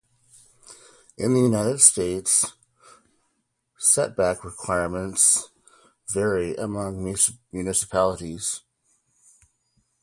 In 1.15 1.35
the 1.35 1.41
United 1.41 1.79
States, 1.79 2.53
setback 3.77 4.43
requirements 4.43 5.49
vary 6.11 6.55
among 6.55 7.13
municipalities. 7.51 8.61